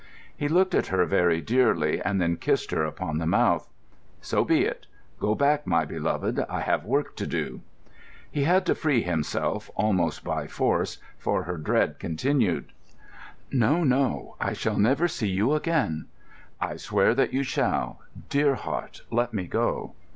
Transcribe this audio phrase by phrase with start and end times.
[0.35, 3.69] He looked at her, very dearly, and then kissed her upon the mouth.
[4.19, 4.87] "So be it.
[5.19, 6.43] Go back, my beloved.
[6.49, 7.61] I have work to do."
[8.31, 12.65] He had to free himself, almost by force, for her dread returned.
[13.51, 16.07] "No, no; I shall never see you again."
[16.59, 17.99] "I swear that you shall.
[18.27, 19.93] Dear heart, let me go."